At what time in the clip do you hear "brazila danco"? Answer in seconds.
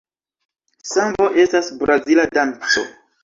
1.83-2.85